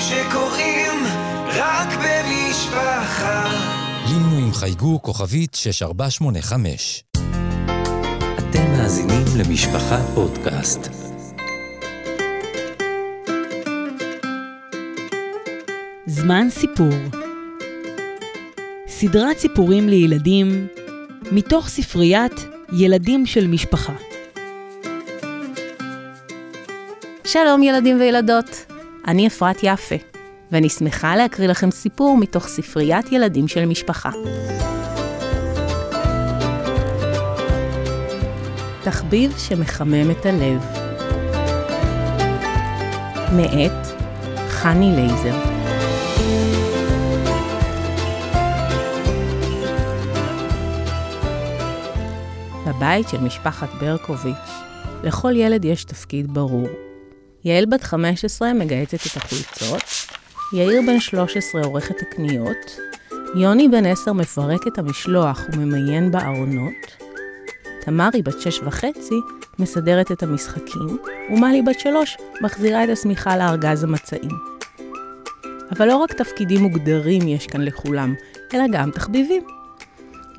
[0.00, 1.04] שקורים
[1.46, 3.44] רק במשפחה.
[4.08, 7.04] לינו עם חייגו כוכבית 6485.
[8.38, 10.80] אתם מאזינים למשפחה פודקאסט.
[16.06, 16.92] זמן סיפור
[18.86, 20.66] סדרת סיפורים לילדים
[21.32, 23.92] מתוך ספריית ילדים של משפחה.
[27.24, 28.66] שלום ילדים וילדות,
[29.06, 29.94] אני אפרת יפה,
[30.52, 34.10] ואני שמחה להקריא לכם סיפור מתוך ספריית ילדים של משפחה.
[38.82, 40.66] תחביב שמחמם את הלב.
[43.36, 43.86] מאת
[44.48, 45.36] חני לייזר.
[52.66, 54.34] בבית של משפחת ברקוביץ',
[55.04, 56.89] לכל ילד יש תפקיד ברור.
[57.44, 59.82] יעל בת 15 מגהצת את החולצות,
[60.52, 62.78] יאיר בן 13 עורך את הקניות,
[63.36, 66.74] יוני בן 10 מפרק את המשלוח וממיין בארונות,
[67.80, 69.14] תמרי בת 6 וחצי
[69.58, 70.98] מסדרת את המשחקים,
[71.30, 74.30] ומלי בת 3 מחזירה את השמיכה לארגז המצעים.
[75.72, 78.14] אבל לא רק תפקידים מוגדרים יש כאן לכולם,
[78.54, 79.42] אלא גם תחביבים.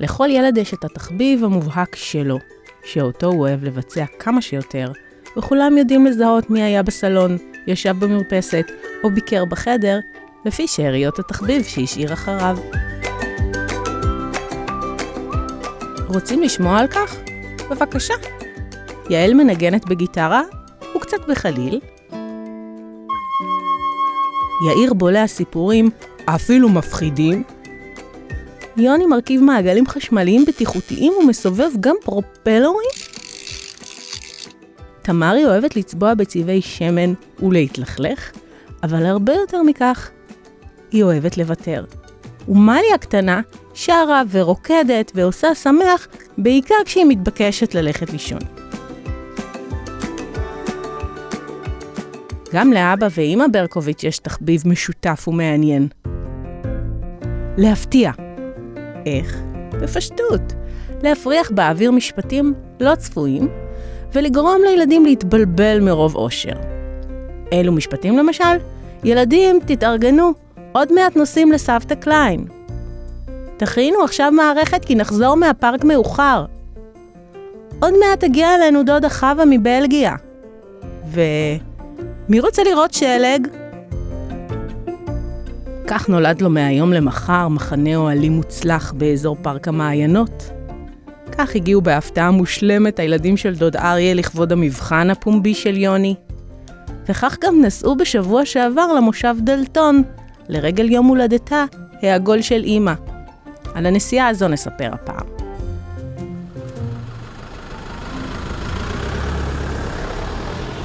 [0.00, 2.38] לכל ילד יש את התחביב המובהק שלו,
[2.84, 4.92] שאותו הוא אוהב לבצע כמה שיותר,
[5.36, 8.66] וכולם יודעים לזהות מי היה בסלון, ישב במרפסת
[9.04, 10.00] או ביקר בחדר,
[10.44, 12.58] לפי שאריות התחביב שהשאיר אחריו.
[16.08, 17.16] רוצים לשמוע על כך?
[17.70, 18.14] בבקשה.
[19.10, 20.42] יעל מנגנת בגיטרה
[20.96, 21.80] וקצת בחליל.
[24.66, 25.90] יאיר בולע סיפורים,
[26.24, 27.42] אפילו מפחידים.
[28.76, 33.11] יוני מרכיב מעגלים חשמליים בטיחותיים ומסובב גם פרופלורים?
[35.02, 38.30] תמרי אוהבת לצבוע בצבעי שמן ולהתלכלך,
[38.82, 40.10] אבל הרבה יותר מכך,
[40.90, 41.84] היא אוהבת לוותר.
[42.48, 43.40] ומלי הקטנה
[43.74, 46.08] שרה ורוקדת ועושה שמח,
[46.38, 48.38] בעיקר כשהיא מתבקשת ללכת לישון.
[52.54, 55.88] גם לאבא ואימא ברקוביץ' יש תחביב משותף ומעניין.
[57.56, 58.12] להפתיע.
[59.06, 59.40] איך?
[59.72, 60.52] בפשטות.
[61.02, 63.48] להפריח באוויר משפטים לא צפויים,
[64.14, 66.52] ולגרום לילדים להתבלבל מרוב אושר.
[67.52, 68.54] אלו משפטים למשל?
[69.04, 70.32] ילדים, תתארגנו,
[70.72, 72.44] עוד מעט נוסעים לסבתא קליין.
[73.56, 76.44] תכינו עכשיו מערכת כי נחזור מהפארק מאוחר.
[77.80, 80.14] עוד מעט תגיע אלינו דודה חווה מבלגיה.
[81.06, 81.20] ו...
[82.28, 83.48] מי רוצה לראות שלג?
[85.86, 90.50] כך נולד לו מהיום למחר מחנה אוהלים מוצלח באזור פארק המעיינות.
[91.38, 96.14] כך הגיעו בהפתעה מושלמת הילדים של דוד אריה לכבוד המבחן הפומבי של יוני.
[97.08, 100.02] וכך גם נסעו בשבוע שעבר למושב דלתון,
[100.48, 101.64] לרגל יום הולדתה,
[102.02, 102.92] העגול של אימא.
[103.74, 105.26] על הנסיעה הזו נספר הפעם.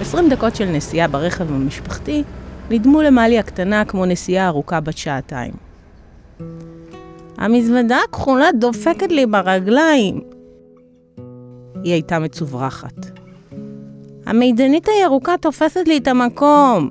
[0.00, 2.22] עשרים דקות של נסיעה ברכב המשפחתי
[2.70, 5.52] נדמו למלי הקטנה כמו נסיעה ארוכה בת שעתיים.
[7.38, 10.20] המזוודה הכחולה דופקת לי ברגליים.
[11.84, 13.06] היא הייתה מצוברחת.
[14.26, 16.90] המידנית הירוקה תופסת לי את המקום.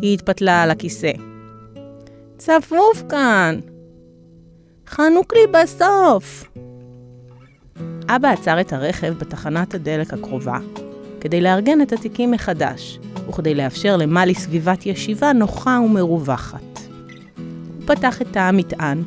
[0.00, 1.12] היא התפתלה על הכיסא.
[2.36, 3.60] צפוף כאן.
[4.86, 6.44] חנוק לי בסוף.
[8.08, 10.58] אבא עצר את הרכב בתחנת הדלק הקרובה,
[11.20, 12.98] כדי לארגן את התיקים מחדש,
[13.28, 16.60] וכדי לאפשר למלי סביבת ישיבה נוחה ומרווחת.
[17.66, 19.02] הוא פתח את תא המטען,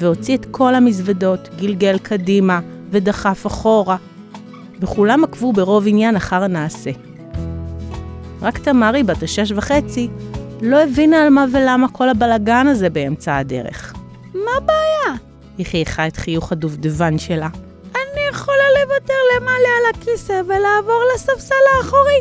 [0.00, 3.96] והוציא את כל המזוודות, גלגל קדימה ודחף אחורה,
[4.80, 6.90] וכולם עקבו ברוב עניין אחר הנעשה.
[8.42, 10.08] רק תמרי, בת השש וחצי,
[10.62, 13.94] לא הבינה על מה ולמה כל הבלגן הזה באמצע הדרך.
[14.34, 15.18] מה הבעיה?
[15.58, 17.48] היא חייכה את חיוך הדובדבן שלה.
[17.94, 22.20] אני יכולה לוותר למעלה על הכיסא ולעבור לספסל האחורי.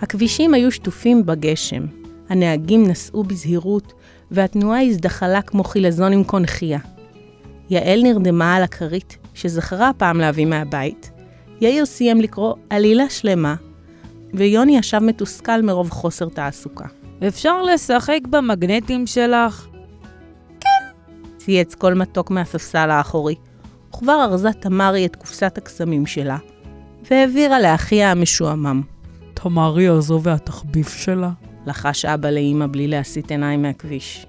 [0.00, 1.99] הכבישים היו שטופים בגשם,
[2.30, 3.92] הנהגים נסעו בזהירות,
[4.30, 6.78] והתנועה הזדחלה כמו חילזון עם קונכייה.
[7.70, 11.10] יעל נרדמה על הכרית, שזכרה פעם להביא מהבית.
[11.60, 13.54] יאיר סיים לקרוא עלילה שלמה,
[14.34, 16.86] ויוני ישב מתוסכל מרוב חוסר תעסוקה.
[17.28, 19.66] אפשר לשחק במגנטים שלך?
[21.36, 23.34] צייץ כל מתוק מהספסל האחורי,
[23.88, 26.36] וכבר ארזה תמרי את קופסת הקסמים שלה,
[27.10, 28.82] והעבירה לאחיה המשועמם.
[29.34, 31.30] תמרי הזו והתחביב שלה.
[31.66, 34.26] לחש אבא לאמא בלי להסיט עיניים מהכביש.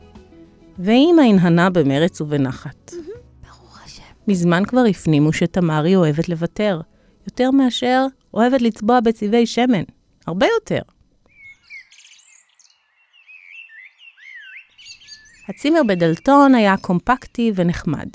[0.80, 2.92] ואמא הנהנה במרץ ובנחת.
[4.28, 6.82] מזמן כבר הפנימו שתמרי אוהבת לוותר,
[7.28, 9.84] יותר מאשר אוהבת לצבוע בצבעי שמן.
[10.28, 10.82] הרבה יותר.
[15.50, 18.08] הצימר בדלתון היה קומפקטי ונחמד.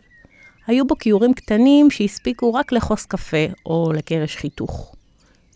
[0.66, 4.94] היו בו כיורים קטנים שהספיקו רק לכוס קפה או לקרש חיתוך.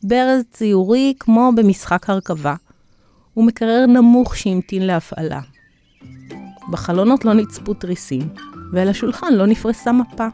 [0.03, 2.55] ברז ציורי כמו במשחק הרכבה,
[3.37, 5.41] ומקרר נמוך שהמתין להפעלה.
[6.71, 8.29] בחלונות לא נצפו תריסים,
[8.73, 10.27] ועל השולחן לא נפרסה מפה.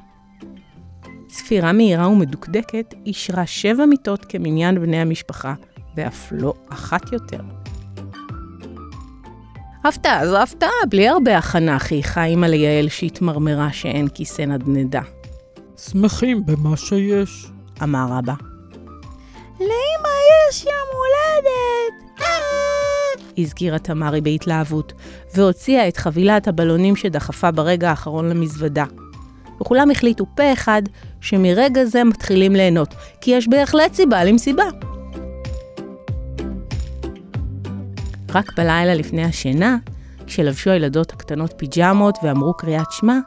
[1.28, 5.54] ספירה מהירה ומדוקדקת אישרה שבע מיטות כמניין בני המשפחה,
[5.96, 7.40] ואף לא אחת יותר.
[9.84, 15.02] הפתעה זו הפתעה, בלי הרבה הכנה, חייכה אימא ליעל שהתמרמרה שאין כיסא נדנדה.
[15.76, 17.46] שמחים במה שיש.
[17.82, 18.34] אמר אבא.
[19.60, 20.14] לאמא
[20.48, 22.05] יש יום הולדת!
[23.38, 24.92] הזכירה תמרי בהתלהבות,
[25.34, 28.84] והוציאה את חבילת הבלונים שדחפה ברגע האחרון למזוודה.
[29.60, 30.82] וכולם החליטו פה אחד
[31.20, 34.64] שמרגע זה מתחילים ליהנות, כי יש בהחלט סיבה למסיבה.
[38.34, 39.76] רק בלילה לפני השינה,
[40.26, 43.18] כשלבשו הילדות הקטנות פיג'מות ואמרו קריאת שמע,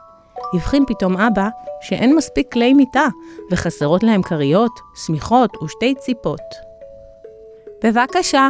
[0.54, 1.48] הבחין פתאום אבא
[1.80, 3.06] שאין מספיק כלי מיטה,
[3.50, 6.40] וחסרות להם כריות, שמיכות ושתי ציפות.
[7.84, 8.48] בבקשה,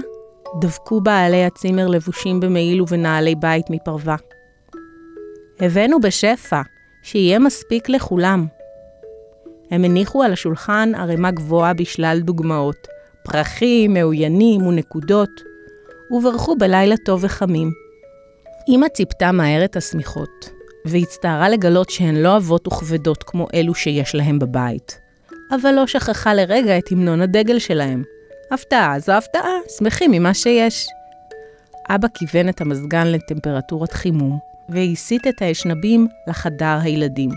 [0.55, 4.17] דבקו בעלי הצימר לבושים במעיל ובנעלי בית מפרווה.
[5.61, 6.61] הבאנו בשפע,
[7.03, 8.47] שיהיה מספיק לכולם.
[9.71, 12.87] הם הניחו על השולחן ערימה גבוהה בשלל דוגמאות,
[13.25, 15.31] פרחים, מאוינים ונקודות,
[16.11, 17.71] וברכו בלילה טוב וחמים.
[18.69, 20.51] אמא ציפתה מהר את השמיכות,
[20.85, 25.01] והצטערה לגלות שהן לא עבות וכבדות כמו אלו שיש להם בבית.
[25.51, 28.03] אבל לא שכחה לרגע את המנון הדגל שלהם.
[28.51, 30.89] הפתעה זו הפתעה, שמחים ממה שיש.
[31.91, 34.39] אבא כיוון את המזגן לטמפרטורת חימום,
[34.69, 37.31] והסיט את האשנבים לחדר הילדים.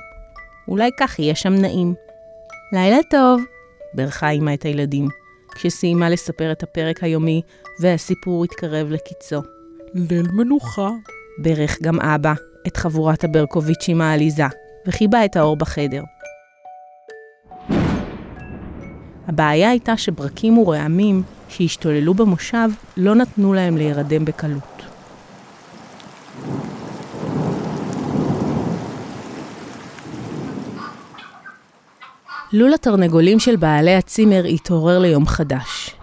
[0.67, 1.93] אולי כך יהיה שם נעים.
[2.73, 3.41] לילה טוב,
[3.93, 5.07] בירכה אמא את הילדים,
[5.55, 7.41] כשסיימה לספר את הפרק היומי
[7.79, 9.41] והסיפור התקרב לקיצו.
[9.93, 10.89] ליל מנוחה.
[11.37, 12.33] ברך גם אבא
[12.67, 14.43] את חבורת הברקוביצ'ים העליזה,
[14.87, 16.01] וחיבה את האור בחדר.
[19.27, 24.83] הבעיה הייתה שברקים ורעמים שהשתוללו במושב לא נתנו להם להירדם בקלות.
[32.53, 35.95] לול התרנגולים של בעלי הצימר התעורר ליום חדש.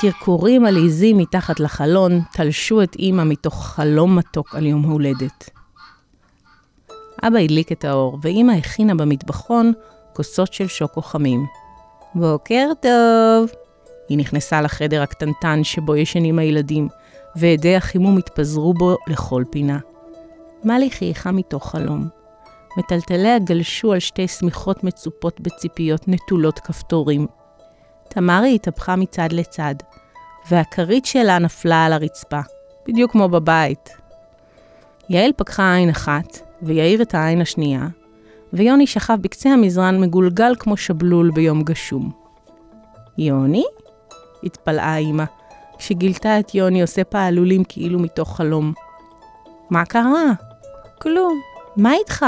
[0.00, 5.50] קרקורים עליזים מתחת לחלון תלשו את אימא מתוך חלום מתוק על יום הולדת.
[7.22, 9.72] אבא הדליק את האור, ואימא הכינה במטבחון
[10.12, 11.59] כוסות של שוקו חמים.
[12.14, 13.50] בוקר טוב!
[14.08, 16.88] היא נכנסה לחדר הקטנטן שבו ישנים הילדים,
[17.36, 19.78] ועדי החימום התפזרו בו לכל פינה.
[20.64, 22.08] מלי חייכה מתוך חלום.
[22.76, 27.26] מטלטליה גלשו על שתי שמיכות מצופות בציפיות נטולות כפתורים.
[28.08, 29.74] תמרי התהפכה מצד לצד,
[30.50, 32.40] והכרית שלה נפלה על הרצפה,
[32.88, 33.96] בדיוק כמו בבית.
[35.08, 37.86] יעל פקחה עין אחת, ויאיר את העין השנייה,
[38.52, 42.10] ויוני שכב בקצה המזרן מגולגל כמו שבלול ביום גשום.
[43.18, 43.64] יוני?
[44.44, 45.24] התפלאה אמא,
[45.78, 48.72] כשגילתה את יוני עושה פעלולים כאילו מתוך חלום.
[49.70, 50.32] מה קרה?
[51.00, 51.40] כלום.
[51.76, 52.26] מה איתך?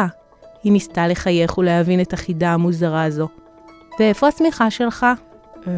[0.63, 3.29] היא ניסתה לחייך ולהבין את החידה המוזרה הזו.
[4.01, 5.07] ואיפה השמיכה שלך?
[5.67, 5.73] אה...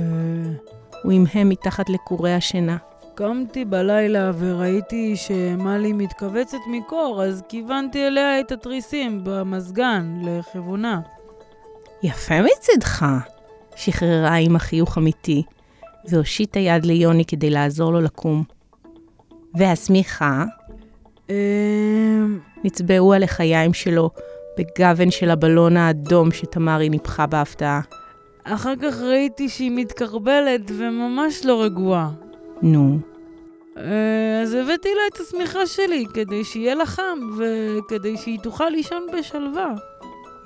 [1.03, 2.77] הוא המהם מתחת לקורי השינה.
[3.15, 11.01] קמתי בלילה וראיתי שמלי מתכווצת מקור, אז כיוונתי אליה את התריסים במזגן לכיוונה.
[12.03, 13.07] יפה מצדך,
[13.77, 15.43] שחררה עם החיוך אמיתי,
[16.09, 18.45] והושיטה יד ליוני כדי לעזור לו לקום.
[19.55, 20.45] והשמיכה?
[21.31, 22.39] אמ...
[22.65, 24.11] נצבעו על לחיים שלו
[24.59, 27.81] בגוון של הבלון האדום שתמרי ניפחה בהפתעה.
[28.45, 32.11] אחר כך ראיתי שהיא מתקרבלת וממש לא רגועה.
[32.65, 32.99] נו,
[33.77, 39.07] אה, אז הבאתי לה את השמיכה שלי, כדי שיהיה לה חם, וכדי שהיא תוכל לישון
[39.19, 39.75] בשלווה.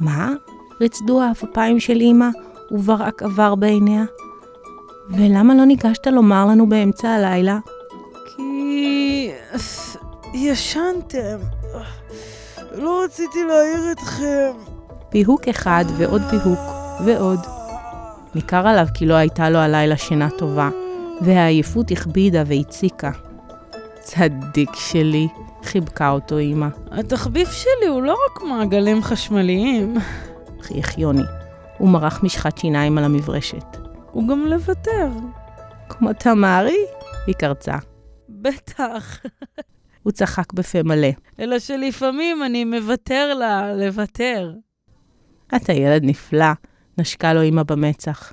[0.00, 0.32] מה?
[0.80, 2.28] רצדו האפפיים של אמא,
[2.70, 4.04] וברק עבר בעיניה.
[5.10, 7.58] ולמה לא ניגשת לומר לנו באמצע הלילה?
[8.26, 9.30] כי...
[10.34, 11.38] ישנתם.
[12.78, 14.50] לא רציתי להעיר אתכם.
[15.10, 16.58] פיהוק אחד ועוד פיהוק
[17.04, 17.40] ועוד.
[18.34, 20.68] ניכר עליו כי לא הייתה לו הלילה שינה טובה,
[21.20, 23.10] והעייפות הכבידה והציקה.
[24.00, 25.28] צדיק שלי,
[25.62, 29.94] חיבקה אותו אמא, התחביב שלי הוא לא רק מעגלים חשמליים,
[30.60, 31.22] חייך יוני.
[31.78, 33.76] הוא מרח משחת שיניים על המברשת.
[34.12, 35.08] הוא גם לוותר.
[35.88, 36.78] כמו תמרי?
[37.26, 37.76] היא קרצה.
[38.28, 39.20] בטח.
[40.02, 41.08] הוא צחק בפה מלא.
[41.40, 44.52] אלא שלפעמים אני מוותר לה לוותר.
[45.56, 46.52] אתה ילד נפלא,
[46.98, 48.32] נשקה לו אמא במצח,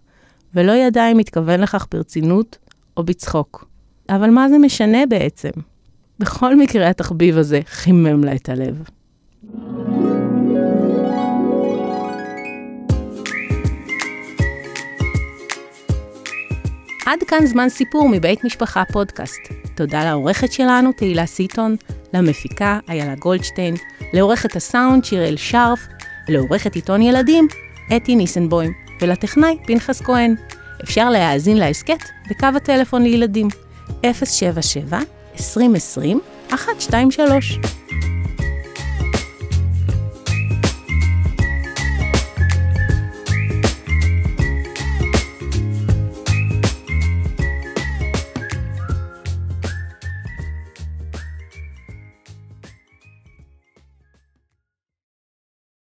[0.53, 2.57] ולא ידע אם התכוון לכך ברצינות
[2.97, 3.65] או בצחוק.
[4.09, 5.49] אבל מה זה משנה בעצם?
[6.19, 8.83] בכל מקרה התחביב הזה חימם לה את הלב.
[17.05, 19.41] עד כאן זמן סיפור מבית משפחה פודקאסט.
[19.75, 21.75] תודה לעורכת שלנו, תהילה סיטון,
[22.13, 23.75] למפיקה, איילה גולדשטיין,
[24.13, 25.87] לעורכת הסאונד, שיראל שרף,
[26.29, 27.47] לעורכת עיתון ילדים,
[27.95, 30.35] אתי ניסנבוים, ולטכנאי, פנחס כהן.
[30.83, 33.47] אפשר להאזין להסכת בקו הטלפון לילדים,
[34.05, 34.99] 077
[35.39, 37.59] 2020 123